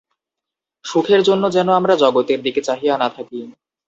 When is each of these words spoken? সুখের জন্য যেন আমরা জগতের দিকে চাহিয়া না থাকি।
সুখের 0.85 1.21
জন্য 1.23 1.43
যেন 1.51 1.67
আমরা 1.73 1.93
জগতের 1.95 2.39
দিকে 2.43 2.61
চাহিয়া 2.61 2.95
না 2.97 3.07
থাকি। 3.09 3.39